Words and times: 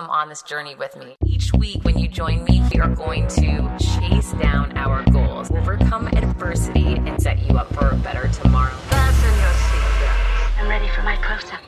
come 0.00 0.08
on 0.08 0.30
this 0.30 0.40
journey 0.40 0.74
with 0.74 0.96
me. 0.96 1.14
Each 1.26 1.52
week, 1.52 1.84
when 1.84 1.98
you 1.98 2.08
join 2.08 2.42
me, 2.44 2.62
we 2.72 2.80
are 2.80 2.88
going 2.88 3.28
to 3.28 3.76
chase 3.78 4.32
down 4.40 4.74
our 4.74 5.04
goals, 5.10 5.50
overcome 5.50 6.06
adversity, 6.06 6.94
and 6.94 7.20
set 7.20 7.38
you 7.46 7.58
up 7.58 7.70
for 7.74 7.90
a 7.90 7.96
better 7.96 8.26
tomorrow. 8.28 8.72
Fasten 8.88 9.28
your 9.28 9.50
seatbelts. 9.50 10.58
I'm 10.58 10.68
ready 10.70 10.88
for 10.88 11.02
my 11.02 11.16
close 11.16 11.52
up. 11.52 11.60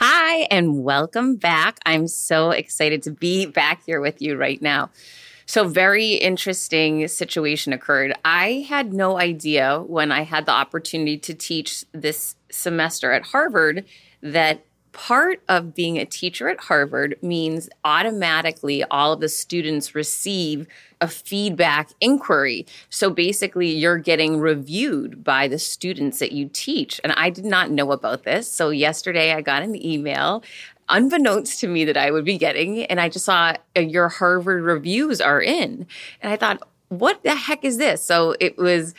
Hi, 0.00 0.46
and 0.50 0.84
welcome 0.84 1.36
back. 1.36 1.78
I'm 1.86 2.08
so 2.08 2.50
excited 2.50 3.02
to 3.04 3.10
be 3.10 3.46
back 3.46 3.86
here 3.86 4.02
with 4.02 4.20
you 4.20 4.36
right 4.36 4.60
now. 4.60 4.90
So, 5.46 5.66
very 5.66 6.12
interesting 6.12 7.08
situation 7.08 7.72
occurred. 7.72 8.12
I 8.22 8.66
had 8.68 8.92
no 8.92 9.18
idea 9.18 9.80
when 9.80 10.12
I 10.12 10.24
had 10.24 10.44
the 10.44 10.52
opportunity 10.52 11.16
to 11.16 11.32
teach 11.32 11.86
this 11.92 12.36
semester 12.50 13.12
at 13.12 13.22
Harvard 13.22 13.86
that 14.20 14.66
part 14.92 15.42
of 15.48 15.74
being 15.74 15.98
a 15.98 16.04
teacher 16.04 16.48
at 16.48 16.60
Harvard 16.60 17.16
means 17.22 17.68
automatically 17.84 18.84
all 18.84 19.12
of 19.12 19.20
the 19.20 19.28
students 19.28 19.94
receive 19.94 20.66
a 21.00 21.08
feedback 21.08 21.90
inquiry. 22.00 22.66
So 22.88 23.10
basically, 23.10 23.70
you're 23.70 23.98
getting 23.98 24.38
reviewed 24.38 25.24
by 25.24 25.48
the 25.48 25.58
students 25.58 26.18
that 26.20 26.32
you 26.32 26.48
teach. 26.52 27.00
And 27.02 27.12
I 27.12 27.30
did 27.30 27.44
not 27.44 27.70
know 27.70 27.90
about 27.92 28.24
this. 28.24 28.50
So 28.50 28.70
yesterday, 28.70 29.32
I 29.32 29.40
got 29.40 29.62
an 29.62 29.84
email 29.84 30.42
unbeknownst 30.88 31.58
to 31.60 31.68
me 31.68 31.84
that 31.86 31.96
I 31.96 32.10
would 32.10 32.24
be 32.24 32.38
getting. 32.38 32.84
And 32.84 33.00
I 33.00 33.08
just 33.08 33.24
saw 33.24 33.54
uh, 33.76 33.80
your 33.80 34.08
Harvard 34.08 34.62
reviews 34.62 35.20
are 35.20 35.40
in. 35.40 35.86
And 36.20 36.32
I 36.32 36.36
thought, 36.36 36.62
what 36.88 37.22
the 37.22 37.34
heck 37.34 37.64
is 37.64 37.78
this? 37.78 38.02
So 38.02 38.34
it 38.38 38.58
was 38.58 38.94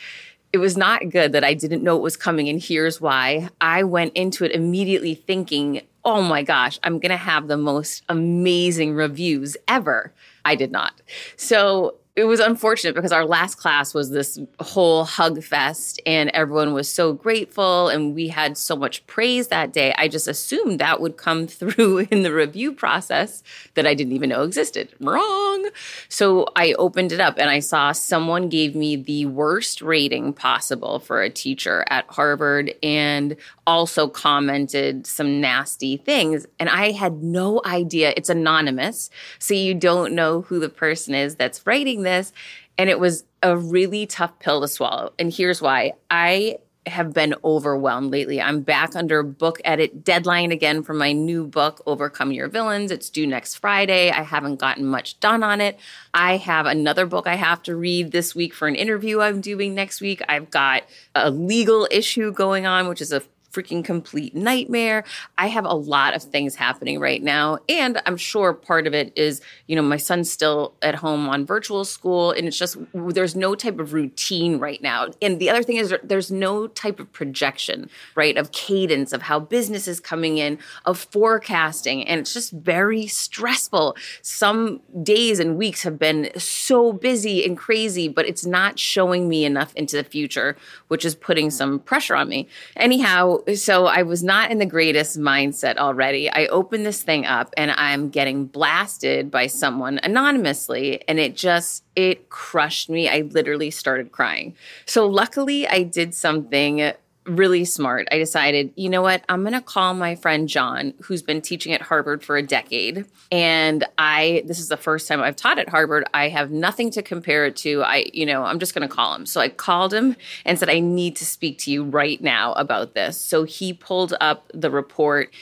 it 0.54 0.58
was 0.58 0.76
not 0.76 1.10
good 1.10 1.32
that 1.32 1.42
I 1.42 1.52
didn't 1.52 1.82
know 1.82 1.96
it 1.96 2.02
was 2.02 2.16
coming. 2.16 2.48
And 2.48 2.62
here's 2.62 3.00
why 3.00 3.48
I 3.60 3.82
went 3.82 4.12
into 4.12 4.44
it 4.44 4.52
immediately 4.52 5.16
thinking, 5.16 5.80
oh 6.04 6.22
my 6.22 6.44
gosh, 6.44 6.78
I'm 6.84 7.00
going 7.00 7.10
to 7.10 7.16
have 7.16 7.48
the 7.48 7.56
most 7.56 8.04
amazing 8.08 8.94
reviews 8.94 9.56
ever. 9.66 10.12
I 10.44 10.54
did 10.54 10.70
not. 10.70 10.92
So 11.36 11.96
it 12.16 12.24
was 12.24 12.38
unfortunate 12.38 12.94
because 12.94 13.10
our 13.10 13.26
last 13.26 13.56
class 13.56 13.92
was 13.92 14.10
this 14.10 14.38
whole 14.60 15.04
hug 15.04 15.42
fest 15.42 16.00
and 16.06 16.30
everyone 16.30 16.72
was 16.72 16.88
so 16.88 17.12
grateful 17.12 17.88
and 17.88 18.14
we 18.14 18.28
had 18.28 18.56
so 18.56 18.76
much 18.76 19.04
praise 19.08 19.48
that 19.48 19.72
day. 19.72 19.92
I 19.98 20.06
just 20.06 20.28
assumed 20.28 20.78
that 20.78 21.00
would 21.00 21.16
come 21.16 21.46
through 21.54 22.06
in 22.12 22.22
the 22.22 22.32
review 22.32 22.72
process 22.72 23.42
that 23.74 23.84
I 23.84 23.94
didn't 23.94 24.12
even 24.12 24.30
know 24.30 24.42
existed. 24.42 24.94
Wrong. 25.00 25.68
So 26.08 26.46
I 26.54 26.74
opened 26.74 27.10
it 27.10 27.20
up 27.20 27.36
and 27.36 27.50
I 27.50 27.58
saw 27.58 27.90
someone 27.90 28.48
gave 28.48 28.76
me 28.76 28.94
the 28.94 29.26
worst 29.26 29.82
rating 29.82 30.34
possible 30.34 31.00
for 31.00 31.20
a 31.20 31.30
teacher 31.30 31.84
at 31.90 32.06
Harvard 32.08 32.74
and 32.80 33.36
also 33.66 34.06
commented 34.06 35.04
some 35.06 35.40
nasty 35.40 35.96
things. 35.96 36.46
And 36.60 36.68
I 36.68 36.92
had 36.92 37.24
no 37.24 37.60
idea. 37.64 38.14
It's 38.16 38.28
anonymous. 38.28 39.10
So 39.40 39.54
you 39.54 39.74
don't 39.74 40.14
know 40.14 40.42
who 40.42 40.60
the 40.60 40.68
person 40.68 41.14
is 41.14 41.34
that's 41.34 41.66
writing 41.66 42.03
this. 42.04 42.32
And 42.78 42.88
it 42.88 42.98
was 42.98 43.24
a 43.42 43.56
really 43.56 44.06
tough 44.06 44.38
pill 44.38 44.60
to 44.60 44.68
swallow. 44.68 45.12
And 45.18 45.32
here's 45.32 45.60
why 45.60 45.92
I 46.10 46.58
have 46.86 47.14
been 47.14 47.34
overwhelmed 47.42 48.10
lately. 48.10 48.40
I'm 48.40 48.60
back 48.60 48.94
under 48.94 49.22
book 49.22 49.60
edit 49.64 50.04
deadline 50.04 50.52
again 50.52 50.82
for 50.82 50.92
my 50.92 51.12
new 51.12 51.46
book, 51.46 51.82
Overcome 51.86 52.32
Your 52.32 52.48
Villains. 52.48 52.90
It's 52.90 53.08
due 53.08 53.26
next 53.26 53.54
Friday. 53.56 54.10
I 54.10 54.22
haven't 54.22 54.56
gotten 54.56 54.84
much 54.84 55.18
done 55.20 55.42
on 55.42 55.60
it. 55.60 55.78
I 56.12 56.36
have 56.36 56.66
another 56.66 57.06
book 57.06 57.26
I 57.26 57.36
have 57.36 57.62
to 57.64 57.76
read 57.76 58.12
this 58.12 58.34
week 58.34 58.52
for 58.52 58.68
an 58.68 58.74
interview 58.74 59.20
I'm 59.20 59.40
doing 59.40 59.74
next 59.74 60.00
week. 60.00 60.20
I've 60.28 60.50
got 60.50 60.82
a 61.14 61.30
legal 61.30 61.88
issue 61.90 62.32
going 62.32 62.66
on, 62.66 62.88
which 62.88 63.00
is 63.00 63.12
a 63.12 63.22
freaking 63.54 63.84
complete 63.84 64.34
nightmare. 64.34 65.04
I 65.38 65.46
have 65.46 65.64
a 65.64 65.74
lot 65.74 66.14
of 66.14 66.22
things 66.22 66.56
happening 66.56 66.98
right 66.98 67.22
now. 67.22 67.58
And 67.68 68.02
I'm 68.04 68.16
sure 68.16 68.52
part 68.52 68.86
of 68.86 68.94
it 68.94 69.12
is, 69.16 69.40
you 69.66 69.76
know, 69.76 69.82
my 69.82 69.96
son's 69.96 70.30
still 70.30 70.74
at 70.82 70.96
home 70.96 71.28
on 71.28 71.46
virtual 71.46 71.84
school 71.84 72.32
and 72.32 72.48
it's 72.48 72.58
just, 72.58 72.76
there's 72.92 73.36
no 73.36 73.54
type 73.54 73.78
of 73.78 73.92
routine 73.92 74.58
right 74.58 74.82
now. 74.82 75.08
And 75.22 75.38
the 75.38 75.50
other 75.50 75.62
thing 75.62 75.76
is, 75.76 75.94
there's 76.02 76.30
no 76.30 76.66
type 76.66 76.98
of 76.98 77.12
projection, 77.12 77.88
right, 78.14 78.36
of 78.36 78.50
cadence, 78.50 79.12
of 79.12 79.22
how 79.22 79.38
business 79.38 79.86
is 79.86 80.00
coming 80.00 80.38
in, 80.38 80.58
of 80.84 80.98
forecasting. 80.98 82.06
And 82.08 82.20
it's 82.20 82.34
just 82.34 82.52
very 82.52 83.06
stressful. 83.06 83.96
Some 84.22 84.80
days 85.02 85.38
and 85.38 85.56
weeks 85.56 85.82
have 85.82 85.98
been 85.98 86.30
so 86.36 86.92
busy 86.92 87.44
and 87.44 87.56
crazy, 87.56 88.08
but 88.08 88.26
it's 88.26 88.44
not 88.44 88.78
showing 88.78 89.28
me 89.28 89.44
enough 89.44 89.72
into 89.74 89.96
the 89.96 90.04
future, 90.04 90.56
which 90.88 91.04
is 91.04 91.14
putting 91.14 91.50
some 91.50 91.78
pressure 91.78 92.16
on 92.16 92.28
me. 92.28 92.48
Anyhow, 92.76 93.38
so 93.54 93.86
I 93.86 94.02
was 94.02 94.22
not 94.22 94.50
in 94.50 94.58
the 94.58 94.66
greatest 94.66 95.18
mindset 95.18 95.76
already. 95.76 96.30
I 96.30 96.46
opened 96.46 96.86
this 96.86 97.02
thing 97.02 97.26
up 97.26 97.52
and 97.56 97.70
I'm 97.72 98.08
getting 98.08 98.46
blasted 98.46 99.30
by 99.30 99.48
someone 99.48 100.00
anonymously 100.02 101.06
and 101.08 101.18
it 101.18 101.36
just 101.36 101.84
it 101.94 102.30
crushed 102.30 102.88
me. 102.88 103.08
I 103.08 103.20
literally 103.20 103.70
started 103.70 104.12
crying. 104.12 104.54
So 104.86 105.06
luckily 105.06 105.68
I 105.68 105.82
did 105.82 106.14
something 106.14 106.92
really 107.26 107.64
smart. 107.64 108.06
I 108.12 108.18
decided, 108.18 108.72
you 108.76 108.88
know 108.88 109.02
what? 109.02 109.24
I'm 109.28 109.42
going 109.42 109.54
to 109.54 109.60
call 109.60 109.94
my 109.94 110.14
friend 110.14 110.48
John, 110.48 110.94
who's 111.02 111.22
been 111.22 111.40
teaching 111.40 111.72
at 111.72 111.80
Harvard 111.80 112.22
for 112.22 112.36
a 112.36 112.42
decade. 112.42 113.06
And 113.32 113.84
I, 113.96 114.42
this 114.46 114.58
is 114.58 114.68
the 114.68 114.76
first 114.76 115.08
time 115.08 115.22
I've 115.22 115.36
taught 115.36 115.58
at 115.58 115.68
Harvard. 115.68 116.04
I 116.12 116.28
have 116.28 116.50
nothing 116.50 116.90
to 116.90 117.02
compare 117.02 117.46
it 117.46 117.56
to. 117.56 117.82
I, 117.82 118.06
you 118.12 118.26
know, 118.26 118.44
I'm 118.44 118.58
just 118.58 118.74
going 118.74 118.86
to 118.86 118.94
call 118.94 119.14
him. 119.14 119.26
So 119.26 119.40
I 119.40 119.48
called 119.48 119.94
him 119.94 120.16
and 120.44 120.58
said, 120.58 120.68
I 120.68 120.80
need 120.80 121.16
to 121.16 121.26
speak 121.26 121.58
to 121.60 121.70
you 121.70 121.84
right 121.84 122.20
now 122.20 122.52
about 122.54 122.94
this. 122.94 123.18
So 123.18 123.44
he 123.44 123.72
pulled 123.72 124.14
up 124.20 124.50
the 124.52 124.70
report 124.70 125.32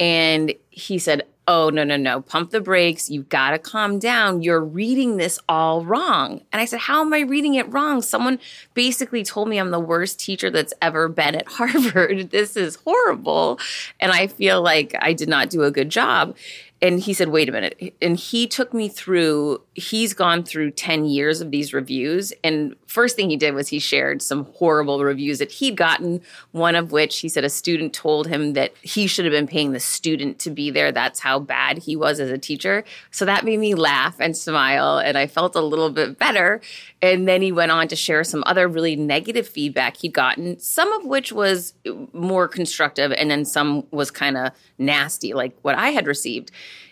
and 0.00 0.54
he 0.70 0.98
said, 0.98 1.26
oh, 1.46 1.68
no, 1.68 1.82
no, 1.82 1.96
no, 1.96 2.20
pump 2.22 2.50
the 2.50 2.60
brakes. 2.60 3.10
You've 3.10 3.28
got 3.28 3.50
to 3.50 3.58
calm 3.58 3.98
down. 3.98 4.40
You're 4.40 4.64
reading 4.64 5.16
this 5.16 5.38
all 5.48 5.84
wrong. 5.84 6.42
And 6.52 6.62
I 6.62 6.64
said, 6.64 6.78
how 6.78 7.00
am 7.00 7.12
I 7.12 7.20
reading 7.20 7.54
it 7.54 7.70
wrong? 7.72 8.02
Someone 8.02 8.38
basically 8.74 9.24
told 9.24 9.48
me 9.48 9.58
I'm 9.58 9.70
the 9.70 9.80
worst 9.80 10.20
teacher 10.20 10.48
that's 10.48 10.72
ever 10.80 11.08
been 11.08 11.34
at 11.34 11.48
Harvard. 11.48 12.30
This 12.30 12.56
is 12.56 12.76
horrible. 12.76 13.58
And 13.98 14.12
I 14.12 14.28
feel 14.28 14.62
like 14.62 14.94
I 15.00 15.12
did 15.12 15.28
not 15.28 15.50
do 15.50 15.64
a 15.64 15.70
good 15.70 15.90
job 15.90 16.36
and 16.82 17.00
he 17.00 17.12
said, 17.12 17.28
wait 17.28 17.48
a 17.48 17.52
minute. 17.52 17.94
And 18.00 18.16
he 18.16 18.46
took 18.46 18.72
me 18.72 18.88
through, 18.88 19.60
he's 19.74 20.14
gone 20.14 20.42
through 20.42 20.72
10 20.72 21.04
years 21.04 21.40
of 21.40 21.50
these 21.50 21.72
reviews. 21.72 22.32
And 22.42 22.74
first 22.86 23.14
thing 23.14 23.30
he 23.30 23.36
did 23.36 23.54
was 23.54 23.68
he 23.68 23.78
shared 23.78 24.20
some 24.20 24.44
horrible 24.56 25.04
reviews 25.04 25.38
that 25.38 25.52
he'd 25.52 25.76
gotten, 25.76 26.22
one 26.50 26.74
of 26.74 26.90
which 26.90 27.20
he 27.20 27.28
said 27.28 27.44
a 27.44 27.50
student 27.50 27.92
told 27.92 28.26
him 28.26 28.54
that 28.54 28.74
he 28.82 29.06
should 29.06 29.24
have 29.24 29.32
been 29.32 29.46
paying 29.46 29.72
the 29.72 29.80
student 29.80 30.40
to 30.40 30.50
be 30.50 30.70
there. 30.70 30.90
That's 30.90 31.20
how 31.20 31.38
bad 31.38 31.78
he 31.78 31.94
was 31.94 32.18
as 32.18 32.30
a 32.30 32.38
teacher. 32.38 32.84
So 33.12 33.24
that 33.26 33.44
made 33.44 33.60
me 33.60 33.74
laugh 33.74 34.16
and 34.18 34.36
smile. 34.36 34.98
And 34.98 35.16
I 35.16 35.28
felt 35.28 35.54
a 35.54 35.60
little 35.60 35.90
bit 35.90 36.18
better. 36.18 36.60
And 37.00 37.28
then 37.28 37.40
he 37.40 37.52
went 37.52 37.70
on 37.70 37.86
to 37.88 37.96
share 37.96 38.24
some 38.24 38.42
other 38.46 38.66
really 38.66 38.96
negative 38.96 39.46
feedback 39.48 39.98
he'd 39.98 40.12
gotten, 40.12 40.58
some 40.58 40.92
of 40.92 41.04
which 41.04 41.32
was 41.32 41.74
more 42.12 42.48
constructive, 42.48 43.12
and 43.12 43.30
then 43.30 43.44
some 43.44 43.86
was 43.90 44.10
kind 44.10 44.36
of 44.36 44.52
nasty, 44.78 45.32
like 45.32 45.56
what 45.62 45.76
I 45.76 45.90
had 45.90 46.06
received. 46.06 46.50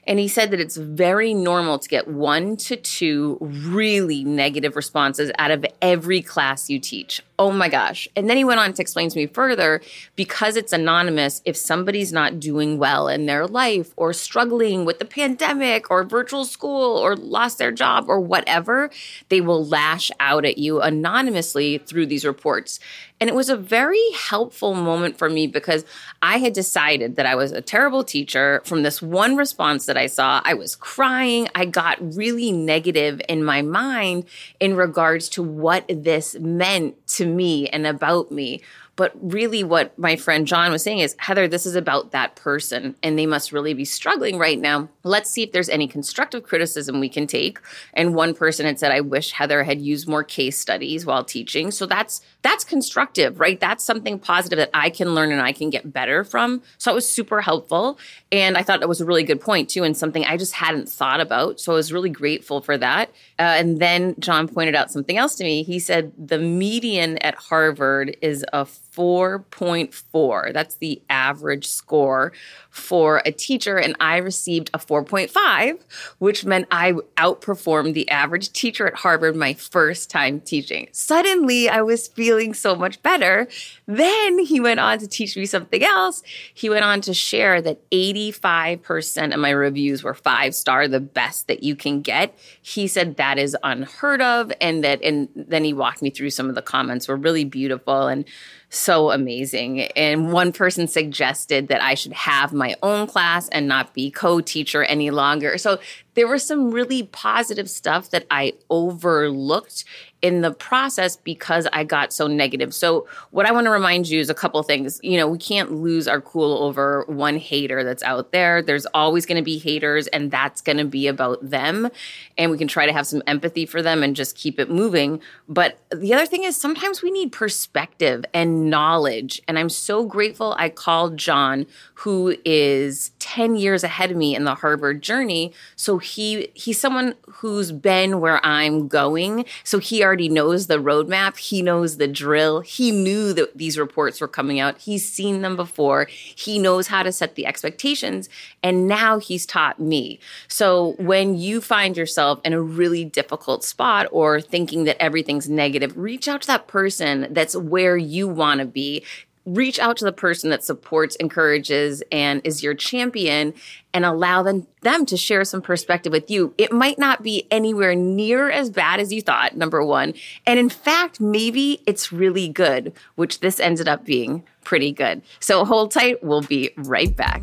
And 0.09 0.19
he 0.19 0.27
said 0.27 0.51
that 0.53 0.61
it's 0.61 0.79
very 0.79 1.35
normal 1.35 1.79
to 1.79 1.87
get 1.87 2.09
one 2.09 2.57
to 2.57 2.77
two 2.77 3.37
really 3.41 4.25
negative 4.25 4.75
responses 4.75 5.31
out 5.39 5.51
of 5.51 5.67
every 5.83 6.23
class 6.23 6.71
you 6.71 6.79
teach. 6.79 7.23
Oh 7.39 7.53
my 7.53 7.69
gosh. 7.69 8.09
And 8.17 8.29
then 8.29 8.39
he 8.39 8.43
went 8.43 8.59
on 8.59 8.73
to 8.73 8.83
explain 8.83 9.11
to 9.11 9.17
me 9.17 9.27
further 9.27 9.83
because 10.17 10.57
it's 10.57 10.73
anonymous, 10.73 11.43
if 11.45 11.57
somebody's 11.59 12.11
not 12.11 12.41
doing 12.41 12.79
well 12.79 13.07
in 13.07 13.27
their 13.27 13.47
life 13.47 13.93
or 13.97 14.15
struggling 14.15 14.87
with 14.87 14.99
the 14.99 15.05
pandemic 15.05 15.91
or 15.91 16.03
virtual 16.03 16.47
school 16.47 16.97
or 16.97 17.15
lost 17.15 17.59
their 17.59 17.71
job 17.71 18.07
or 18.09 18.19
whatever, 18.19 18.91
they 19.29 19.43
will 19.43 19.65
lash 19.65 20.11
out 20.19 20.47
at 20.47 20.57
you 20.57 20.81
anonymously 20.81 21.79
through 21.79 22.07
these 22.07 22.25
reports. 22.25 22.81
And 23.21 23.29
it 23.29 23.35
was 23.35 23.49
a 23.49 23.57
very 23.57 24.03
helpful 24.15 24.75
moment 24.75 25.19
for 25.19 25.29
me 25.29 25.47
because 25.47 25.85
I 26.23 26.39
had 26.39 26.53
decided 26.53 27.17
that 27.17 27.27
I 27.27 27.35
was 27.35 27.53
a 27.53 27.61
terrible 27.61 28.05
teacher 28.05 28.63
from 28.65 28.83
this 28.83 29.03
one 29.03 29.37
response 29.37 29.87
that 29.87 29.97
I 29.97 30.07
saw. 30.07 30.41
I 30.45 30.55
was 30.55 30.77
crying. 30.77 31.49
I 31.55 31.65
got 31.65 31.99
really 32.15 32.53
negative 32.53 33.21
in 33.29 33.45
my 33.45 33.63
mind 33.63 34.25
in 34.61 34.77
regards 34.77 35.29
to 35.31 35.43
what 35.43 35.85
this 35.89 36.37
meant 36.39 37.07
to 37.09 37.27
me 37.27 37.69
and 37.69 37.87
about 37.87 38.31
me. 38.31 38.63
But 38.99 39.13
really, 39.23 39.63
what 39.63 39.97
my 39.97 40.17
friend 40.17 40.45
John 40.45 40.73
was 40.73 40.83
saying 40.83 40.99
is, 40.99 41.15
Heather, 41.21 41.47
this 41.47 41.67
is 41.67 41.77
about 41.77 42.11
that 42.11 42.35
person, 42.35 42.97
and 43.01 43.17
they 43.17 43.27
must 43.27 43.53
really 43.53 43.73
be 43.73 43.85
struggling 43.85 44.39
right 44.39 44.59
now. 44.59 44.89
Let's 45.05 45.31
see 45.31 45.45
if 45.45 45.53
there's 45.53 45.69
any 45.69 45.87
constructive 45.87 46.43
criticism 46.43 46.99
we 46.99 47.09
can 47.09 47.29
take. 47.29 47.61
And 47.95 48.13
one 48.13 48.35
person 48.35 48.67
had 48.67 48.81
said, 48.81 48.91
I 48.91 49.03
wish 49.03 49.31
Heather 49.31 49.63
had 49.63 49.81
used 49.81 50.09
more 50.09 50.25
case 50.25 50.59
studies 50.59 51.07
while 51.07 51.23
teaching. 51.23 51.71
So 51.71 51.87
that's 51.87 52.23
that's 52.43 52.65
constructive, 52.65 53.41
right? 53.41 53.59
That's 53.59 53.83
something 53.83 54.19
positive 54.19 54.59
that 54.59 54.71
I 54.73 54.91
can 54.91 55.15
learn 55.15 55.33
and 55.33 55.41
I 55.41 55.53
can 55.53 55.71
get 55.71 55.93
better 55.93 56.23
from. 56.23 56.63
So 56.79 56.93
it 56.93 56.95
was 56.95 57.09
super 57.09 57.41
helpful. 57.41 57.99
And 58.31 58.57
I 58.57 58.63
thought 58.63 58.81
it 58.81 58.89
was 58.89 59.01
a 59.01 59.05
really 59.05 59.25
good 59.25 59.41
point, 59.41 59.69
too, 59.69 59.83
and 59.83 59.97
something 59.97 60.25
I 60.25 60.37
just 60.37 60.53
hadn't 60.53 60.89
thought 60.89 61.21
about. 61.21 61.59
So 61.59 61.73
I 61.73 61.75
was 61.75 61.93
really 61.93 62.11
grateful 62.11 62.61
for 62.61 62.79
that. 62.79 63.11
Uh, 63.39 63.43
and 63.43 63.81
then 63.81 64.15
John 64.21 64.47
pointed 64.47 64.77
out 64.77 64.91
something 64.91 65.17
else 65.17 65.35
to 65.37 65.45
me. 65.45 65.65
He 65.65 65.79
said 65.81 66.13
the 66.17 66.39
median 66.39 67.19
at 67.19 67.35
Harvard 67.35 68.17
is 68.23 68.45
a 68.53 68.65
4.4. 68.99 70.53
That's 70.53 70.75
the 70.77 71.01
average 71.09 71.69
score 71.69 72.33
for 72.71 73.23
a 73.25 73.31
teacher. 73.31 73.79
And 73.79 73.95
I 74.01 74.17
received 74.17 74.71
a 74.75 74.79
4.5, 74.79 75.81
which 76.19 76.45
meant 76.45 76.67
I 76.73 76.95
outperformed 77.17 77.95
the 77.95 78.09
average 78.11 78.53
teacher 78.53 78.89
at 78.89 78.95
Harvard 78.95 79.37
my 79.37 79.55
first 79.55 80.11
time 80.11 80.41
teaching. 80.41 80.89
Suddenly, 80.91 81.69
I 81.69 81.83
was 81.83 82.09
feeling 82.09 82.55
so 82.55 82.75
much 82.75 83.01
better. 83.03 83.47
Then 83.87 84.41
he 84.41 84.59
went 84.59 84.81
on 84.81 84.99
to 84.99 85.07
teach 85.07 85.37
me 85.37 85.47
something 85.47 85.85
else. 85.85 86.23
He 86.53 86.69
went 86.69 86.85
on 86.85 87.01
to 87.03 87.15
share 87.15 87.63
that 87.63 87.89
85% 87.91 89.33
of 89.33 89.39
my 89.39 89.51
reviews 89.51 90.03
were 90.03 90.15
five 90.15 90.57
star, 90.57 90.89
the 90.89 91.01
best 91.01 91.47
that 91.47 91.63
you 91.63 91.77
can 91.77 92.01
get. 92.01 92.37
He 92.61 92.89
said 92.89 93.17
that 93.17 93.39
is 93.39 93.57
unheard 93.63 94.21
of. 94.21 94.53
And 94.61 94.83
that, 94.83 95.03
and 95.03 95.29
then 95.37 95.63
he 95.63 95.73
walked 95.73 96.03
me 96.03 96.11
through 96.11 96.31
some 96.31 96.49
of 96.49 96.57
the 96.57 96.63
comments 96.63 97.07
were 97.07 97.17
really 97.17 97.45
beautiful. 97.45 98.09
And 98.09 98.25
so 98.71 98.88
amazing. 99.11 99.83
And 99.83 100.33
one 100.33 100.53
person 100.53 100.89
suggested 100.89 101.69
that 101.69 101.83
I 101.83 101.95
should 101.95 102.13
have 102.13 102.53
my 102.53 102.77
own 102.83 103.07
class 103.07 103.49
and 103.49 103.69
not 103.69 103.95
be 103.95 104.11
co 104.11 104.41
teacher 104.41 104.83
any 104.83 105.11
longer. 105.11 105.59
So 105.59 105.79
there 106.19 106.27
was 106.27 106.43
some 106.43 106.73
really 106.73 107.05
positive 107.05 107.71
stuff 107.71 108.11
that 108.11 108.27
I 108.29 108.55
overlooked 108.71 109.85
in 110.21 110.41
the 110.41 110.51
process 110.51 111.17
because 111.17 111.69
I 111.73 111.85
got 111.85 112.13
so 112.13 112.27
negative. 112.27 112.75
So, 112.75 113.07
what 113.31 113.47
I 113.47 113.53
want 113.53 113.67
to 113.67 113.71
remind 113.71 114.09
you 114.09 114.19
is 114.19 114.29
a 114.29 114.35
couple 114.35 114.61
things. 114.63 114.99
You 115.03 115.17
know, 115.17 115.29
we 115.29 115.39
can't 115.39 115.73
lose 115.73 116.09
our 116.09 116.21
cool 116.21 116.59
over 116.59 117.05
one 117.07 117.37
hater 117.37 117.85
that's 117.85 118.03
out 118.03 118.33
there. 118.33 118.61
There's 118.61 118.87
always 118.87 119.27
going 119.27 119.37
to 119.37 119.45
be 119.45 119.59
haters, 119.59 120.09
and 120.09 120.31
that's 120.31 120.61
going 120.61 120.79
to 120.79 120.85
be 120.85 121.07
about 121.07 121.49
them. 121.49 121.89
And 122.37 122.51
we 122.51 122.59
can 122.59 122.69
try 122.69 122.87
to 122.87 122.93
have 122.93 123.07
some 123.07 123.23
empathy 123.27 123.65
for 123.65 123.81
them 123.81 124.03
and 124.03 124.17
just 124.17 124.37
keep 124.37 124.59
it 124.59 124.71
moving. 124.71 125.21
But 125.49 125.79
the 125.91 126.15
other 126.15 126.27
thing 126.27 126.45
is 126.45 126.57
sometimes 126.57 127.01
we 127.01 127.11
need 127.11 127.31
perspective 127.31 128.25
and 128.35 128.69
knowledge. 128.69 129.41
And 129.47 129.59
I'm 129.59 129.69
so 129.69 130.05
grateful 130.05 130.55
I 130.59 130.69
called 130.69 131.17
John, 131.17 131.67
who 131.95 132.37
is 132.45 133.13
10 133.21 133.55
years 133.55 133.85
ahead 133.85 134.11
of 134.11 134.17
me 134.17 134.35
in 134.35 134.45
the 134.45 134.57
Harvard 134.57 135.01
journey. 135.01 135.53
So, 135.77 135.99
he 136.09 136.51
he's 136.55 136.79
someone 136.81 137.15
who's 137.29 137.73
been 137.73 138.21
where 138.21 138.45
I'm 138.45 138.89
going. 138.89 139.45
So 139.65 139.79
he 139.79 140.03
already 140.03 140.29
knows 140.29 140.67
the 140.67 140.79
roadmap. 140.79 141.39
He 141.39 141.63
knows 141.63 141.97
the 141.97 142.09
drill. 142.09 142.61
He 142.61 142.91
knew 142.91 143.33
that 143.35 143.57
these 143.57 143.79
reports 143.79 144.21
were 144.21 144.29
coming 144.29 144.59
out. 144.61 144.79
He's 144.79 145.11
seen 145.11 145.43
them 145.43 145.57
before. 145.57 146.07
He 146.11 146.59
knows 146.59 146.89
how 146.89 147.03
to 147.03 147.13
set 147.13 147.35
the 147.35 147.47
expectations. 147.47 148.29
And 148.63 148.89
now 148.89 149.19
he's 149.19 149.47
taught 149.47 149.81
me. 149.81 150.19
So 150.49 150.95
when 150.99 151.37
you 151.37 151.61
find 151.61 151.97
yourself 151.97 152.41
in 152.45 152.53
a 152.53 152.61
really 152.61 153.05
difficult 153.05 153.65
spot 153.65 154.07
or 154.11 154.41
thinking 154.41 154.85
that 154.85 155.01
everything's 155.01 155.49
negative, 155.49 155.97
reach 155.97 156.29
out 156.29 156.43
to 156.43 156.47
that 156.49 156.67
person 156.67 157.29
that's 157.31 157.57
where 157.57 157.97
you 157.97 158.29
want 158.29 158.61
to 158.61 158.67
be 158.67 159.05
reach 159.55 159.79
out 159.79 159.97
to 159.99 160.05
the 160.05 160.13
person 160.13 160.51
that 160.51 160.65
supports, 160.65 161.17
encourages, 161.17 162.03
and 162.13 162.41
is 162.45 162.63
your 162.63 162.75
champion 162.75 163.55
and 163.95 164.05
allow 164.05 164.43
them, 164.43 164.67
them 164.83 165.07
to 165.07 165.17
share 165.17 165.45
some 165.45 165.63
perspective 165.63 166.13
with 166.13 166.31
you. 166.31 166.55
It 166.59 166.73
might 166.73 166.99
not 166.99 167.23
be 167.23 167.47
anywhere 167.51 167.95
near 167.95 168.51
as 168.51 168.71
bad 168.71 169.01
as 169.01 169.13
you 169.13 169.23
thought, 169.23 169.57
number 169.57 169.85
one. 169.85 170.15
And 170.47 170.59
in 170.59 170.69
fact, 170.69 171.21
maybe 171.21 171.83
it's 171.87 172.13
really 172.13 172.49
good, 172.49 172.93
which 173.17 173.41
this 173.41 173.61
ended 173.61 173.89
up 173.89 174.05
being 174.05 174.45
pretty 174.63 174.93
good. 174.93 175.23
So 175.41 175.65
hold 175.65 175.91
tight. 175.93 176.23
We'll 176.23 176.43
be 176.43 176.71
right 176.77 177.15
back. 177.15 177.43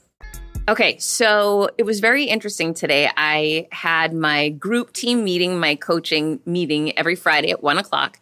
Okay, 0.69 0.97
so 0.99 1.69
it 1.77 1.83
was 1.83 1.99
very 1.99 2.25
interesting 2.25 2.73
today. 2.73 3.09
I 3.17 3.67
had 3.71 4.13
my 4.13 4.49
group 4.49 4.93
team 4.93 5.23
meeting, 5.23 5.59
my 5.59 5.75
coaching 5.75 6.39
meeting 6.45 6.97
every 6.97 7.15
Friday 7.15 7.49
at 7.49 7.63
one 7.63 7.77
o'clock. 7.77 8.19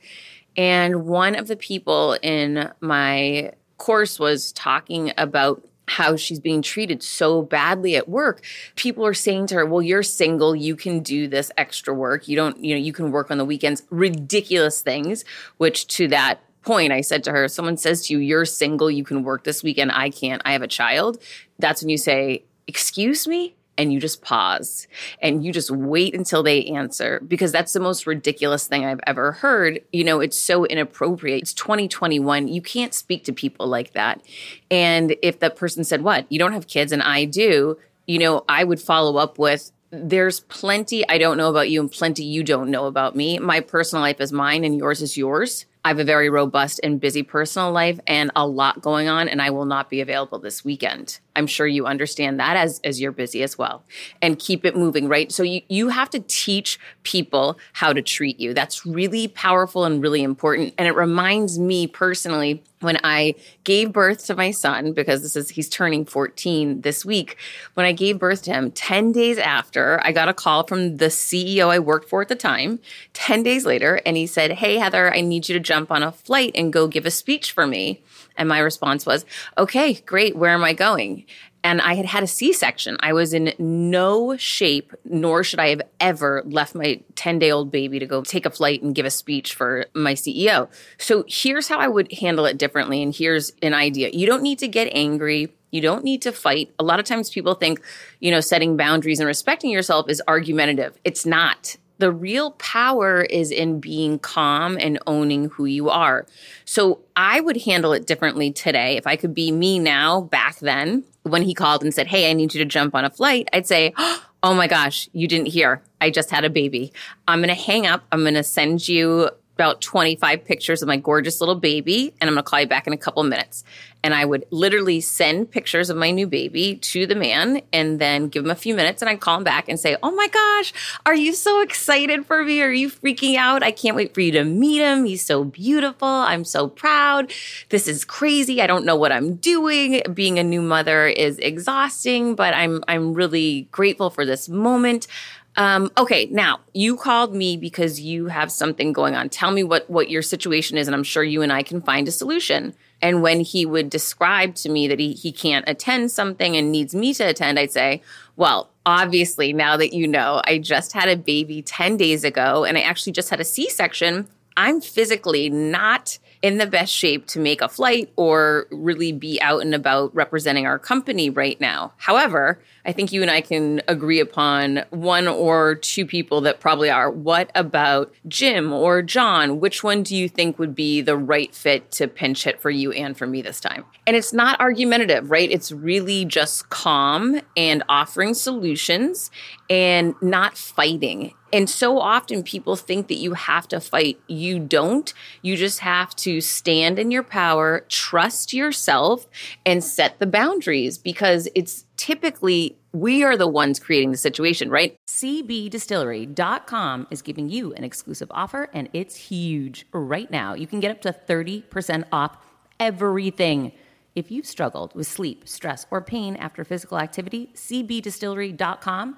And 0.55 1.05
one 1.05 1.35
of 1.35 1.47
the 1.47 1.57
people 1.57 2.17
in 2.23 2.71
my 2.79 3.51
course 3.77 4.19
was 4.19 4.51
talking 4.53 5.11
about 5.17 5.63
how 5.87 6.15
she's 6.15 6.39
being 6.39 6.61
treated 6.61 7.03
so 7.03 7.41
badly 7.41 7.95
at 7.95 8.07
work. 8.07 8.43
People 8.75 9.05
are 9.05 9.13
saying 9.13 9.47
to 9.47 9.55
her, 9.55 9.65
"Well, 9.65 9.81
you're 9.81 10.03
single, 10.03 10.55
you 10.55 10.75
can 10.75 11.01
do 11.01 11.27
this 11.27 11.51
extra 11.57 11.93
work. 11.93 12.27
You 12.27 12.35
don't, 12.35 12.63
you 12.63 12.73
know, 12.73 12.81
you 12.81 12.93
can 12.93 13.11
work 13.11 13.31
on 13.31 13.37
the 13.37 13.45
weekends." 13.45 13.83
Ridiculous 13.89 14.81
things, 14.81 15.25
which 15.57 15.87
to 15.87 16.07
that 16.07 16.41
point, 16.69 16.93
I 16.93 17.01
said 17.01 17.23
to 17.23 17.31
her, 17.31 17.47
someone 17.47 17.77
says 17.77 18.05
to 18.05 18.13
you, 18.13 18.19
You're 18.19 18.45
single, 18.45 18.91
you 18.91 19.03
can 19.03 19.23
work 19.23 19.43
this 19.43 19.63
weekend, 19.63 19.91
I 19.91 20.11
can't, 20.11 20.39
I 20.45 20.51
have 20.51 20.61
a 20.61 20.67
child. 20.67 21.19
That's 21.57 21.81
when 21.81 21.89
you 21.89 21.97
say, 21.97 22.43
Excuse 22.67 23.27
me? 23.27 23.55
And 23.75 23.91
you 23.91 23.99
just 23.99 24.21
pause 24.21 24.87
and 25.21 25.43
you 25.43 25.51
just 25.51 25.71
wait 25.71 26.13
until 26.13 26.43
they 26.43 26.65
answer 26.65 27.21
because 27.25 27.51
that's 27.51 27.73
the 27.73 27.79
most 27.79 28.05
ridiculous 28.05 28.67
thing 28.67 28.85
I've 28.85 28.99
ever 29.07 29.31
heard. 29.31 29.81
You 29.93 30.03
know, 30.03 30.19
it's 30.19 30.37
so 30.37 30.65
inappropriate. 30.65 31.41
It's 31.41 31.53
2021. 31.53 32.49
You 32.49 32.61
can't 32.61 32.93
speak 32.93 33.23
to 33.23 33.33
people 33.33 33.67
like 33.67 33.93
that. 33.93 34.21
And 34.69 35.15
if 35.23 35.39
that 35.39 35.55
person 35.55 35.83
said, 35.83 36.03
What? 36.03 36.27
You 36.29 36.37
don't 36.37 36.53
have 36.53 36.67
kids 36.67 36.91
and 36.91 37.01
I 37.01 37.25
do, 37.25 37.79
you 38.05 38.19
know, 38.19 38.45
I 38.47 38.63
would 38.63 38.79
follow 38.79 39.17
up 39.17 39.39
with, 39.39 39.71
there's 39.89 40.41
plenty 40.41 41.07
I 41.09 41.17
don't 41.17 41.37
know 41.37 41.49
about 41.49 41.71
you 41.71 41.81
and 41.81 41.91
plenty 41.91 42.25
you 42.25 42.43
don't 42.43 42.69
know 42.69 42.85
about 42.85 43.15
me. 43.15 43.39
My 43.39 43.59
personal 43.59 44.03
life 44.03 44.21
is 44.21 44.31
mine 44.31 44.63
and 44.63 44.77
yours 44.77 45.01
is 45.01 45.17
yours. 45.17 45.65
I 45.85 45.87
have 45.89 45.99
a 45.99 46.03
very 46.03 46.29
robust 46.29 46.81
and 46.83 46.99
busy 46.99 47.23
personal 47.23 47.71
life 47.71 47.99
and 48.05 48.31
a 48.35 48.45
lot 48.45 48.81
going 48.81 49.07
on, 49.07 49.29
and 49.29 49.41
I 49.41 49.49
will 49.49 49.65
not 49.65 49.89
be 49.89 50.01
available 50.01 50.37
this 50.37 50.65
weekend. 50.65 51.19
I'm 51.37 51.47
sure 51.47 51.65
you 51.65 51.85
understand 51.85 52.37
that 52.41 52.57
as, 52.57 52.81
as 52.83 52.99
you're 52.99 53.13
busy 53.13 53.43
as 53.43 53.57
well. 53.57 53.83
And 54.21 54.37
keep 54.37 54.65
it 54.65 54.75
moving, 54.75 55.07
right? 55.07 55.31
So 55.31 55.41
you, 55.41 55.61
you 55.69 55.87
have 55.87 56.09
to 56.09 56.19
teach 56.19 56.77
people 57.03 57.57
how 57.71 57.93
to 57.93 58.01
treat 58.01 58.41
you. 58.41 58.53
That's 58.53 58.85
really 58.85 59.29
powerful 59.29 59.85
and 59.85 60.03
really 60.03 60.21
important. 60.21 60.73
And 60.77 60.85
it 60.85 60.95
reminds 60.95 61.57
me 61.57 61.87
personally 61.87 62.61
when 62.81 62.97
I 63.03 63.35
gave 63.63 63.91
birth 63.91 64.25
to 64.27 64.35
my 64.35 64.51
son, 64.51 64.93
because 64.93 65.21
this 65.21 65.35
is 65.35 65.49
he's 65.49 65.69
turning 65.69 66.05
14 66.05 66.81
this 66.81 67.05
week, 67.05 67.37
when 67.73 67.85
I 67.85 67.91
gave 67.91 68.19
birth 68.19 68.43
to 68.43 68.51
him, 68.51 68.71
10 68.71 69.11
days 69.11 69.37
after, 69.37 69.99
I 70.03 70.11
got 70.11 70.29
a 70.29 70.33
call 70.33 70.65
from 70.65 70.97
the 70.97 71.07
CEO 71.07 71.69
I 71.69 71.79
worked 71.79 72.09
for 72.09 72.21
at 72.21 72.29
the 72.29 72.35
time, 72.35 72.79
10 73.13 73.43
days 73.43 73.65
later, 73.65 74.01
and 74.05 74.15
he 74.15 74.27
said, 74.27 74.53
Hey 74.53 74.77
Heather, 74.77 75.13
I 75.13 75.21
need 75.21 75.49
you 75.49 75.53
to 75.53 75.59
jump 75.59 75.91
on 75.91 76.03
a 76.03 76.11
flight 76.11 76.51
and 76.55 76.73
go 76.73 76.87
give 76.87 77.05
a 77.05 77.11
speech 77.11 77.51
for 77.51 77.67
me. 77.67 78.01
And 78.39 78.47
my 78.47 78.59
response 78.59 79.05
was, 79.05 79.25
okay, 79.57 79.95
great. 80.05 80.37
Where 80.37 80.51
am 80.51 80.63
I 80.63 80.71
going? 80.71 81.25
And 81.63 81.81
I 81.81 81.95
had 81.95 82.05
had 82.05 82.23
a 82.23 82.27
C 82.27 82.53
section. 82.53 82.97
I 83.01 83.13
was 83.13 83.33
in 83.33 83.53
no 83.59 84.37
shape, 84.37 84.93
nor 85.03 85.43
should 85.43 85.59
I 85.59 85.69
have 85.69 85.81
ever 85.99 86.41
left 86.45 86.73
my 86.73 87.01
10 87.15 87.39
day 87.39 87.51
old 87.51 87.71
baby 87.71 87.99
to 87.99 88.05
go 88.05 88.23
take 88.23 88.45
a 88.45 88.49
flight 88.49 88.81
and 88.81 88.95
give 88.95 89.05
a 89.05 89.11
speech 89.11 89.53
for 89.53 89.85
my 89.93 90.13
CEO. 90.13 90.69
So 90.97 91.25
here's 91.27 91.67
how 91.67 91.77
I 91.77 91.87
would 91.87 92.11
handle 92.13 92.45
it 92.45 92.57
differently. 92.57 93.03
And 93.03 93.13
here's 93.13 93.51
an 93.61 93.73
idea 93.73 94.09
you 94.09 94.25
don't 94.25 94.43
need 94.43 94.59
to 94.59 94.67
get 94.67 94.89
angry. 94.93 95.53
You 95.71 95.81
don't 95.81 96.03
need 96.03 96.23
to 96.23 96.31
fight. 96.31 96.73
A 96.79 96.83
lot 96.83 96.99
of 96.99 97.05
times 97.05 97.29
people 97.29 97.53
think, 97.53 97.81
you 98.19 98.31
know, 98.31 98.39
setting 98.39 98.75
boundaries 98.75 99.19
and 99.19 99.27
respecting 99.27 99.69
yourself 99.69 100.09
is 100.09 100.21
argumentative. 100.27 100.97
It's 101.03 101.25
not 101.25 101.77
the 101.99 102.11
real 102.11 102.51
power 102.51 103.21
is 103.21 103.51
in 103.51 103.79
being 103.79 104.17
calm 104.19 104.77
and 104.79 104.97
owning 105.05 105.49
who 105.49 105.65
you 105.65 105.89
are. 105.89 106.25
So 106.65 106.99
I 107.15 107.39
would 107.41 107.61
handle 107.63 107.93
it 107.93 108.07
differently 108.07 108.51
today. 108.51 108.97
If 108.97 109.05
I 109.05 109.15
could 109.15 109.33
be 109.33 109.51
me 109.51 109.79
now, 109.79 110.21
back 110.21 110.59
then, 110.59 111.03
when 111.23 111.43
he 111.43 111.53
called 111.53 111.83
and 111.83 111.93
said, 111.93 112.07
Hey, 112.07 112.29
I 112.29 112.33
need 112.33 112.53
you 112.53 112.59
to 112.59 112.65
jump 112.65 112.95
on 112.95 113.05
a 113.05 113.09
flight, 113.09 113.47
I'd 113.53 113.67
say, 113.67 113.93
Oh 114.41 114.53
my 114.53 114.67
gosh, 114.67 115.09
you 115.11 115.27
didn't 115.27 115.47
hear. 115.47 115.81
I 115.99 116.11
just 116.11 116.31
had 116.31 116.45
a 116.45 116.49
baby. 116.49 116.93
I'm 117.27 117.39
going 117.39 117.53
to 117.53 117.61
hang 117.61 117.85
up. 117.85 118.05
I'm 118.09 118.21
going 118.21 118.35
to 118.35 118.43
send 118.43 118.87
you 118.87 119.29
about 119.59 119.81
25 119.81 120.45
pictures 120.45 120.81
of 120.81 120.87
my 120.87 120.95
gorgeous 120.95 121.41
little 121.41 121.55
baby, 121.55 122.13
and 122.21 122.29
I'm 122.29 122.35
going 122.35 122.43
to 122.45 122.49
call 122.49 122.61
you 122.61 122.67
back 122.67 122.87
in 122.87 122.93
a 122.93 122.97
couple 122.97 123.21
minutes. 123.23 123.65
And 124.01 124.13
I 124.13 124.23
would 124.23 124.45
literally 124.51 125.01
send 125.01 125.51
pictures 125.51 125.89
of 125.89 125.97
my 125.97 126.11
new 126.11 126.25
baby 126.25 126.77
to 126.77 127.05
the 127.05 127.15
man 127.15 127.61
and 127.73 127.99
then 127.99 128.29
give 128.29 128.45
him 128.45 128.51
a 128.51 128.55
few 128.55 128.73
minutes 128.73 129.01
and 129.01 129.09
I'd 129.09 129.19
call 129.19 129.35
him 129.35 129.43
back 129.43 129.67
and 129.67 129.77
say, 129.77 129.97
Oh 130.01 130.11
my 130.11 130.27
gosh, 130.29 130.71
are 131.05 131.13
you 131.13 131.33
so 131.33 131.59
excited 131.59 132.25
for 132.25 132.41
me? 132.45 132.61
Are 132.61 132.71
you 132.71 132.89
freaking 132.89 133.35
out? 133.35 133.61
I 133.61 133.71
can't 133.71 133.97
wait 133.97 134.13
for 134.13 134.21
you 134.21 134.31
to 134.31 134.45
meet 134.45 134.79
him. 134.79 135.03
He's 135.03 135.25
so 135.25 135.43
beautiful. 135.43 136.07
I'm 136.07 136.45
so 136.45 136.69
proud. 136.69 137.33
This 137.67 137.89
is 137.89 138.05
crazy. 138.05 138.61
I 138.61 138.67
don't 138.67 138.85
know 138.85 138.95
what 138.95 139.11
I'm 139.11 139.35
doing. 139.35 140.01
Being 140.13 140.39
a 140.39 140.43
new 140.43 140.61
mother 140.61 141.05
is 141.05 141.37
exhausting, 141.39 142.35
but 142.35 142.53
I'm, 142.53 142.81
I'm 142.87 143.13
really 143.13 143.67
grateful 143.71 144.09
for 144.09 144.25
this 144.25 144.47
moment. 144.47 145.07
Um, 145.55 145.91
okay, 145.97 146.27
now 146.31 146.59
you 146.73 146.95
called 146.95 147.33
me 147.33 147.57
because 147.57 147.99
you 147.99 148.27
have 148.27 148.51
something 148.51 148.93
going 148.93 149.15
on. 149.15 149.29
Tell 149.29 149.51
me 149.51 149.63
what 149.63 149.89
what 149.89 150.09
your 150.09 150.21
situation 150.21 150.77
is, 150.77 150.87
and 150.87 150.95
I'm 150.95 151.03
sure 151.03 151.23
you 151.23 151.41
and 151.41 151.51
I 151.51 151.63
can 151.63 151.81
find 151.81 152.07
a 152.07 152.11
solution. 152.11 152.73
And 153.01 153.21
when 153.21 153.41
he 153.41 153.65
would 153.65 153.89
describe 153.89 154.55
to 154.55 154.69
me 154.69 154.87
that 154.87 154.99
he, 154.99 155.13
he 155.13 155.31
can't 155.31 155.63
attend 155.67 156.11
something 156.11 156.55
and 156.55 156.71
needs 156.71 156.93
me 156.93 157.13
to 157.13 157.23
attend, 157.23 157.57
I'd 157.57 157.71
say, 157.71 158.01
Well, 158.35 158.69
obviously, 158.85 159.53
now 159.53 159.77
that 159.77 159.93
you 159.93 160.07
know, 160.07 160.41
I 160.45 160.59
just 160.59 160.93
had 160.93 161.09
a 161.09 161.15
baby 161.15 161.61
10 161.61 161.97
days 161.97 162.23
ago 162.23 162.65
and 162.65 162.77
I 162.77 162.81
actually 162.81 163.13
just 163.13 163.29
had 163.29 163.39
a 163.39 163.45
C 163.45 163.69
section. 163.69 164.27
I'm 164.57 164.81
physically 164.81 165.49
not 165.49 166.19
in 166.41 166.57
the 166.57 166.67
best 166.67 166.93
shape 166.93 167.25
to 167.27 167.39
make 167.39 167.61
a 167.61 167.67
flight 167.67 168.11
or 168.15 168.67
really 168.71 169.11
be 169.11 169.41
out 169.41 169.61
and 169.61 169.75
about 169.75 170.13
representing 170.15 170.65
our 170.65 170.79
company 170.79 171.29
right 171.29 171.59
now. 171.59 171.93
However, 171.97 172.59
I 172.85 172.93
think 172.93 173.11
you 173.11 173.21
and 173.21 173.29
I 173.29 173.41
can 173.41 173.81
agree 173.87 174.19
upon 174.19 174.83
one 174.89 175.27
or 175.27 175.75
two 175.75 176.05
people 176.05 176.41
that 176.41 176.59
probably 176.59 176.89
are. 176.89 177.11
What 177.11 177.51
about 177.55 178.13
Jim 178.27 178.71
or 178.71 179.01
John? 179.01 179.59
Which 179.59 179.83
one 179.83 180.01
do 180.01 180.15
you 180.15 180.29
think 180.29 180.57
would 180.57 180.73
be 180.73 181.01
the 181.01 181.17
right 181.17 181.53
fit 181.53 181.91
to 181.93 182.07
pinch 182.07 182.45
hit 182.45 182.61
for 182.61 182.69
you 182.69 182.91
and 182.93 183.17
for 183.17 183.27
me 183.27 183.41
this 183.41 183.59
time? 183.59 183.83
And 184.07 184.15
it's 184.15 184.33
not 184.33 184.59
argumentative, 184.61 185.29
right? 185.29 185.51
It's 185.51 185.71
really 185.71 186.25
just 186.25 186.69
calm 186.69 187.41
and 187.57 187.83
offering 187.89 188.33
solutions 188.33 189.29
and 189.69 190.15
not 190.21 190.57
fighting. 190.57 191.33
And 191.51 191.69
so 191.69 191.99
often 191.99 192.43
people 192.43 192.75
think 192.75 193.07
that 193.07 193.17
you 193.17 193.33
have 193.33 193.67
to 193.69 193.79
fight. 193.79 194.19
You 194.27 194.59
don't. 194.59 195.11
You 195.41 195.55
just 195.55 195.79
have 195.79 196.15
to 196.17 196.41
stand 196.41 196.99
in 196.99 197.11
your 197.11 197.23
power, 197.23 197.85
trust 197.89 198.53
yourself, 198.53 199.27
and 199.65 199.83
set 199.83 200.19
the 200.19 200.27
boundaries 200.27 200.97
because 200.97 201.47
it's 201.55 201.85
typically 201.97 202.77
we 202.91 203.23
are 203.23 203.37
the 203.37 203.47
ones 203.47 203.79
creating 203.79 204.11
the 204.11 204.17
situation, 204.17 204.69
right? 204.69 204.95
CBDistillery.com 205.07 207.07
is 207.11 207.21
giving 207.21 207.49
you 207.49 207.73
an 207.73 207.83
exclusive 207.83 208.29
offer 208.31 208.69
and 208.73 208.89
it's 208.93 209.15
huge 209.15 209.85
right 209.91 210.29
now. 210.31 210.55
You 210.55 210.65
can 210.65 210.79
get 210.79 210.91
up 210.91 211.01
to 211.01 211.13
30% 211.13 212.05
off 212.11 212.37
everything. 212.79 213.73
If 214.15 214.31
you've 214.31 214.47
struggled 214.47 214.95
with 214.95 215.07
sleep, 215.07 215.47
stress, 215.47 215.85
or 215.91 216.01
pain 216.01 216.35
after 216.35 216.63
physical 216.63 216.97
activity, 216.97 217.51
CBDistillery.com 217.53 219.17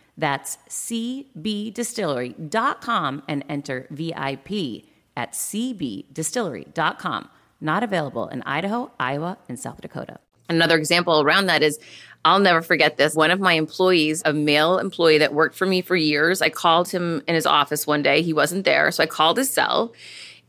That's 0.21 0.57
cbdistillery.com 0.69 3.23
and 3.27 3.43
enter 3.49 3.87
VIP 3.89 4.83
at 5.17 5.33
cbdistillery.com. 5.33 7.29
Not 7.59 7.81
available 7.81 8.27
in 8.27 8.43
Idaho, 8.43 8.91
Iowa, 8.99 9.39
and 9.49 9.59
South 9.59 9.81
Dakota. 9.81 10.19
Another 10.47 10.77
example 10.77 11.21
around 11.21 11.47
that 11.47 11.63
is 11.63 11.79
I'll 12.23 12.37
never 12.37 12.61
forget 12.61 12.97
this. 12.97 13.15
One 13.15 13.31
of 13.31 13.39
my 13.39 13.53
employees, 13.53 14.21
a 14.23 14.31
male 14.31 14.77
employee 14.77 15.17
that 15.17 15.33
worked 15.33 15.55
for 15.55 15.65
me 15.65 15.81
for 15.81 15.95
years, 15.95 16.43
I 16.43 16.49
called 16.49 16.89
him 16.89 17.23
in 17.27 17.33
his 17.33 17.47
office 17.47 17.87
one 17.87 18.03
day. 18.03 18.21
He 18.21 18.31
wasn't 18.31 18.63
there. 18.63 18.91
So 18.91 19.01
I 19.01 19.07
called 19.07 19.39
his 19.39 19.49
cell 19.49 19.91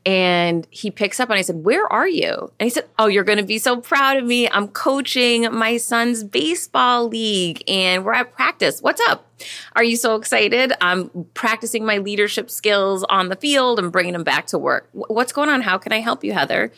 And 0.04 0.66
he 0.71 0.90
picks 0.90 1.21
up 1.21 1.30
and 1.30 1.38
I 1.38 1.42
said, 1.42 1.64
Where 1.64 1.90
are 1.92 2.09
you? 2.09 2.52
And 2.59 2.66
he 2.66 2.71
said, 2.71 2.88
Oh, 2.99 3.06
you're 3.06 3.25
going 3.25 3.38
to 3.38 3.44
be 3.44 3.59
so 3.59 3.80
proud 3.80 4.16
of 4.16 4.25
me. 4.25 4.49
I'm 4.49 4.68
coaching 4.68 5.52
my 5.52 5.76
son's 5.76 6.25
baseball 6.25 7.09
league 7.09 7.62
and 7.68 8.04
we're 8.04 8.14
at 8.14 8.32
practice. 8.32 8.80
What's 8.80 9.00
up? 9.09 9.28
Are 9.76 9.85
you 9.85 9.97
so 9.97 10.16
excited? 10.16 10.73
I'm 10.80 11.11
practicing 11.35 11.85
my 11.85 11.99
leadership 11.99 12.50
skills 12.50 13.04
on 13.04 13.28
the 13.28 13.37
field 13.37 13.78
and 13.78 13.92
bringing 13.92 14.12
them 14.12 14.25
back 14.25 14.47
to 14.49 14.59
work. 14.59 14.88
What's 14.92 15.32
going 15.32 15.49
on? 15.49 15.62
How 15.62 15.78
can 15.78 15.92
I 15.92 16.00
help 16.00 16.25
you, 16.25 16.32
Heather? 16.32 16.73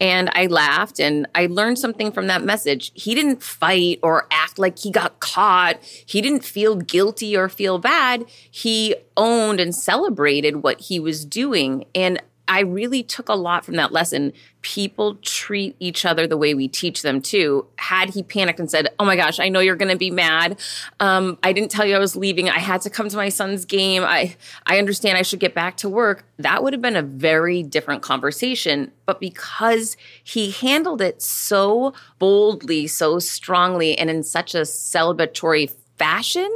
And 0.00 0.30
I 0.32 0.46
laughed 0.46 0.98
and 0.98 1.28
I 1.34 1.46
learned 1.46 1.78
something 1.78 2.10
from 2.10 2.26
that 2.28 2.42
message. 2.42 2.90
He 2.94 3.14
didn't 3.14 3.42
fight 3.42 4.00
or 4.02 4.26
act 4.30 4.58
like 4.58 4.78
he 4.78 4.90
got 4.90 5.20
caught. 5.20 5.78
He 5.84 6.22
didn't 6.22 6.42
feel 6.42 6.76
guilty 6.76 7.36
or 7.36 7.50
feel 7.50 7.78
bad. 7.78 8.24
He 8.50 8.96
owned 9.16 9.60
and 9.60 9.74
celebrated 9.74 10.62
what 10.62 10.80
he 10.80 10.98
was 10.98 11.26
doing. 11.26 11.84
And 11.94 12.22
I 12.50 12.60
really 12.60 13.04
took 13.04 13.28
a 13.28 13.34
lot 13.34 13.64
from 13.64 13.76
that 13.76 13.92
lesson. 13.92 14.32
People 14.62 15.14
treat 15.22 15.76
each 15.78 16.04
other 16.04 16.26
the 16.26 16.36
way 16.36 16.52
we 16.52 16.66
teach 16.66 17.02
them 17.02 17.22
too. 17.22 17.64
Had 17.76 18.10
he 18.10 18.24
panicked 18.24 18.58
and 18.58 18.68
said, 18.68 18.88
Oh 18.98 19.04
my 19.04 19.14
gosh, 19.14 19.38
I 19.38 19.48
know 19.48 19.60
you're 19.60 19.76
going 19.76 19.92
to 19.92 19.96
be 19.96 20.10
mad. 20.10 20.58
Um, 20.98 21.38
I 21.44 21.52
didn't 21.52 21.70
tell 21.70 21.86
you 21.86 21.94
I 21.94 22.00
was 22.00 22.16
leaving. 22.16 22.50
I 22.50 22.58
had 22.58 22.80
to 22.82 22.90
come 22.90 23.08
to 23.08 23.16
my 23.16 23.28
son's 23.28 23.64
game. 23.64 24.02
I, 24.02 24.34
I 24.66 24.78
understand 24.78 25.16
I 25.16 25.22
should 25.22 25.38
get 25.38 25.54
back 25.54 25.76
to 25.78 25.88
work. 25.88 26.24
That 26.38 26.64
would 26.64 26.72
have 26.72 26.82
been 26.82 26.96
a 26.96 27.02
very 27.02 27.62
different 27.62 28.02
conversation. 28.02 28.90
But 29.06 29.20
because 29.20 29.96
he 30.24 30.50
handled 30.50 31.00
it 31.00 31.22
so 31.22 31.94
boldly, 32.18 32.88
so 32.88 33.20
strongly, 33.20 33.96
and 33.96 34.10
in 34.10 34.24
such 34.24 34.56
a 34.56 34.62
celebratory 34.62 35.72
fashion, 35.98 36.50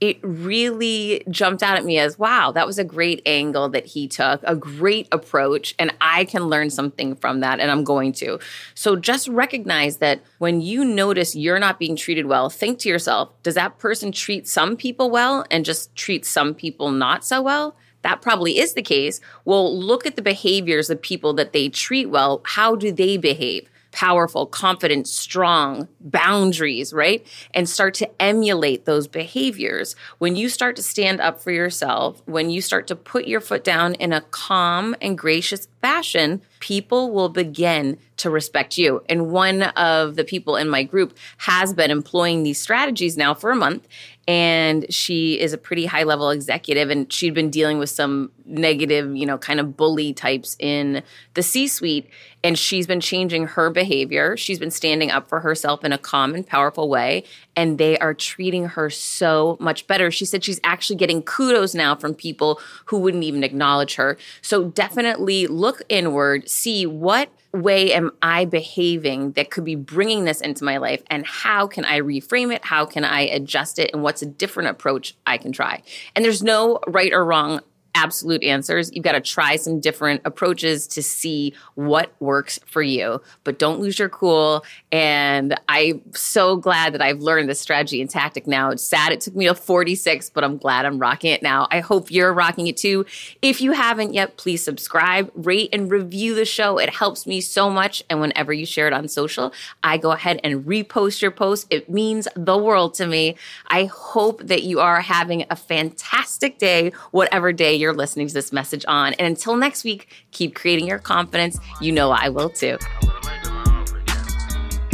it 0.00 0.18
really 0.22 1.24
jumped 1.28 1.62
out 1.62 1.76
at 1.76 1.84
me 1.84 1.98
as 1.98 2.18
wow, 2.18 2.52
that 2.52 2.66
was 2.66 2.78
a 2.78 2.84
great 2.84 3.20
angle 3.26 3.68
that 3.70 3.86
he 3.86 4.06
took, 4.06 4.40
a 4.44 4.54
great 4.54 5.08
approach, 5.10 5.74
and 5.78 5.92
I 6.00 6.24
can 6.24 6.44
learn 6.44 6.70
something 6.70 7.16
from 7.16 7.40
that, 7.40 7.58
and 7.60 7.70
I'm 7.70 7.84
going 7.84 8.12
to. 8.14 8.38
So 8.74 8.96
just 8.96 9.28
recognize 9.28 9.96
that 9.98 10.20
when 10.38 10.60
you 10.60 10.84
notice 10.84 11.34
you're 11.34 11.58
not 11.58 11.78
being 11.78 11.96
treated 11.96 12.26
well, 12.26 12.48
think 12.48 12.78
to 12.80 12.88
yourself, 12.88 13.30
does 13.42 13.54
that 13.54 13.78
person 13.78 14.12
treat 14.12 14.46
some 14.46 14.76
people 14.76 15.10
well 15.10 15.44
and 15.50 15.64
just 15.64 15.94
treat 15.96 16.24
some 16.24 16.54
people 16.54 16.90
not 16.90 17.24
so 17.24 17.42
well? 17.42 17.76
That 18.02 18.22
probably 18.22 18.58
is 18.58 18.74
the 18.74 18.82
case. 18.82 19.20
Well, 19.44 19.76
look 19.76 20.06
at 20.06 20.14
the 20.14 20.22
behaviors 20.22 20.88
of 20.88 21.02
people 21.02 21.34
that 21.34 21.52
they 21.52 21.68
treat 21.68 22.06
well. 22.06 22.40
How 22.44 22.76
do 22.76 22.92
they 22.92 23.16
behave? 23.16 23.68
Powerful, 23.92 24.46
confident, 24.46 25.08
strong, 25.08 25.88
boundaries, 26.00 26.92
right? 26.92 27.26
And 27.54 27.68
start 27.68 27.94
to 27.94 28.22
emulate 28.22 28.84
those 28.84 29.08
behaviors. 29.08 29.96
When 30.18 30.36
you 30.36 30.48
start 30.48 30.76
to 30.76 30.82
stand 30.82 31.20
up 31.20 31.40
for 31.40 31.50
yourself, 31.50 32.22
when 32.26 32.50
you 32.50 32.60
start 32.60 32.86
to 32.88 32.96
put 32.96 33.26
your 33.26 33.40
foot 33.40 33.64
down 33.64 33.94
in 33.94 34.12
a 34.12 34.20
calm 34.20 34.94
and 35.00 35.16
gracious 35.16 35.68
fashion, 35.80 36.42
people 36.60 37.12
will 37.12 37.28
begin 37.28 37.98
to 38.18 38.30
respect 38.30 38.76
you. 38.76 39.02
And 39.08 39.30
one 39.30 39.62
of 39.62 40.16
the 40.16 40.24
people 40.24 40.56
in 40.56 40.68
my 40.68 40.82
group 40.82 41.16
has 41.38 41.72
been 41.72 41.90
employing 41.90 42.42
these 42.42 42.60
strategies 42.60 43.16
now 43.16 43.34
for 43.34 43.50
a 43.50 43.56
month 43.56 43.86
and 44.28 44.84
she 44.92 45.40
is 45.40 45.54
a 45.54 45.58
pretty 45.58 45.86
high 45.86 46.02
level 46.02 46.28
executive 46.28 46.90
and 46.90 47.10
she'd 47.10 47.32
been 47.32 47.48
dealing 47.48 47.78
with 47.78 47.88
some 47.88 48.30
negative 48.44 49.16
you 49.16 49.24
know 49.24 49.38
kind 49.38 49.58
of 49.58 49.76
bully 49.76 50.12
types 50.12 50.54
in 50.60 51.02
the 51.34 51.42
c 51.42 51.66
suite 51.66 52.10
and 52.44 52.58
she's 52.58 52.86
been 52.86 53.00
changing 53.00 53.46
her 53.46 53.68
behavior. 53.68 54.36
She's 54.36 54.58
been 54.58 54.70
standing 54.70 55.10
up 55.10 55.28
for 55.28 55.40
herself 55.40 55.84
in 55.84 55.92
a 55.92 55.98
calm 55.98 56.34
and 56.34 56.46
powerful 56.46 56.88
way 56.88 57.24
and 57.56 57.78
they 57.78 57.98
are 57.98 58.14
treating 58.14 58.66
her 58.66 58.90
so 58.90 59.56
much 59.58 59.86
better. 59.86 60.10
She 60.10 60.24
said 60.24 60.44
she's 60.44 60.60
actually 60.62 60.96
getting 60.96 61.22
kudos 61.22 61.74
now 61.74 61.96
from 61.96 62.14
people 62.14 62.60
who 62.86 62.98
wouldn't 62.98 63.24
even 63.24 63.42
acknowledge 63.42 63.96
her. 63.96 64.16
So 64.40 64.64
definitely 64.66 65.48
look 65.48 65.82
inward 65.88 66.47
see 66.48 66.86
what 66.86 67.30
way 67.52 67.92
am 67.92 68.10
I 68.22 68.44
behaving 68.44 69.32
that 69.32 69.50
could 69.50 69.64
be 69.64 69.74
bringing 69.74 70.24
this 70.24 70.40
into 70.40 70.64
my 70.64 70.78
life? 70.78 71.02
And 71.08 71.26
how 71.26 71.66
can 71.66 71.84
I 71.84 72.00
reframe 72.00 72.54
it? 72.54 72.64
How 72.64 72.84
can 72.84 73.04
I 73.04 73.22
adjust 73.22 73.78
it? 73.78 73.90
And 73.92 74.02
what's 74.02 74.22
a 74.22 74.26
different 74.26 74.70
approach 74.70 75.16
I 75.26 75.38
can 75.38 75.52
try? 75.52 75.82
And 76.14 76.24
there's 76.24 76.42
no 76.42 76.80
right 76.86 77.12
or 77.12 77.24
wrong 77.24 77.60
absolute 77.98 78.44
answers. 78.44 78.90
You've 78.94 79.04
got 79.04 79.12
to 79.12 79.20
try 79.20 79.56
some 79.56 79.80
different 79.80 80.22
approaches 80.24 80.86
to 80.88 81.02
see 81.02 81.52
what 81.74 82.12
works 82.20 82.60
for 82.64 82.80
you, 82.80 83.20
but 83.42 83.58
don't 83.58 83.80
lose 83.80 83.98
your 83.98 84.08
cool. 84.08 84.64
And 84.92 85.58
I'm 85.68 86.00
so 86.14 86.56
glad 86.56 86.94
that 86.94 87.02
I've 87.02 87.20
learned 87.20 87.48
this 87.48 87.60
strategy 87.60 88.00
and 88.00 88.08
tactic 88.08 88.46
now. 88.46 88.70
It's 88.70 88.84
sad 88.84 89.12
it 89.12 89.20
took 89.20 89.34
me 89.34 89.46
to 89.46 89.54
46, 89.54 90.30
but 90.30 90.44
I'm 90.44 90.58
glad 90.58 90.86
I'm 90.86 91.00
rocking 91.00 91.32
it 91.32 91.42
now. 91.42 91.66
I 91.72 91.80
hope 91.80 92.10
you're 92.10 92.32
rocking 92.32 92.68
it 92.68 92.76
too. 92.76 93.04
If 93.42 93.60
you 93.60 93.72
haven't 93.72 94.14
yet, 94.14 94.36
please 94.36 94.62
subscribe, 94.62 95.30
rate, 95.34 95.70
and 95.72 95.90
review 95.90 96.36
the 96.36 96.44
show. 96.44 96.78
It 96.78 96.94
helps 96.94 97.26
me 97.26 97.40
so 97.40 97.68
much. 97.68 98.04
And 98.08 98.20
whenever 98.20 98.52
you 98.52 98.64
share 98.64 98.86
it 98.86 98.92
on 98.92 99.08
social, 99.08 99.52
I 99.82 99.98
go 99.98 100.12
ahead 100.12 100.40
and 100.44 100.64
repost 100.64 101.20
your 101.20 101.32
post. 101.32 101.66
It 101.68 101.90
means 101.90 102.28
the 102.36 102.56
world 102.56 102.94
to 102.94 103.06
me. 103.06 103.34
I 103.66 103.86
hope 103.86 104.46
that 104.46 104.62
you 104.62 104.78
are 104.78 105.00
having 105.00 105.46
a 105.50 105.56
fantastic 105.56 106.58
day, 106.58 106.92
whatever 107.10 107.52
day 107.52 107.74
you're 107.74 107.87
you're 107.88 107.96
listening 107.96 108.28
to 108.28 108.34
this 108.34 108.52
message 108.52 108.84
on. 108.86 109.14
And 109.14 109.26
until 109.26 109.56
next 109.56 109.82
week, 109.82 110.12
keep 110.30 110.54
creating 110.54 110.86
your 110.86 110.98
confidence. 110.98 111.58
You 111.80 111.92
know 111.92 112.10
I 112.10 112.28
will 112.28 112.50
too. 112.50 112.76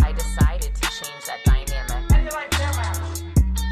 I 0.01 0.13
decided 0.13 0.73
to 0.77 0.83
change 0.83 1.25
that 1.27 1.41
dynamic. 1.45 1.91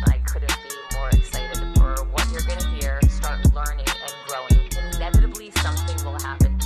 I 0.09 0.19
couldn't 0.27 0.59
be 0.69 0.75
more 0.97 1.09
excited 1.11 1.59
for 1.77 2.05
what 2.07 2.29
you're 2.33 2.43
going 2.43 2.59
to 2.59 2.69
hear, 2.81 2.99
start 3.09 3.39
learning 3.55 3.87
and 3.87 4.15
growing. 4.27 4.69
Inevitably, 4.97 5.53
something 5.53 6.05
will 6.05 6.19
happen. 6.19 6.59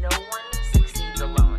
No 0.00 0.08
one 0.08 0.48
succeeds 0.72 1.20
alone. 1.20 1.58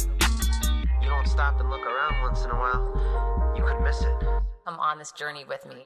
You 1.00 1.10
don't 1.10 1.28
stop 1.28 1.60
and 1.60 1.70
look 1.70 1.86
around 1.86 2.24
once 2.24 2.44
in 2.44 2.50
a 2.50 2.56
while, 2.56 3.54
you 3.56 3.64
could 3.64 3.80
miss 3.84 4.02
it. 4.02 4.16
Come 4.66 4.80
on 4.80 4.98
this 4.98 5.12
journey 5.12 5.46
with 5.48 5.64
me. 5.68 5.86